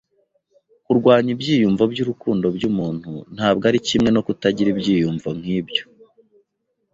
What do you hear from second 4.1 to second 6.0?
no kutagira ibyiyumvo nk'ibyo.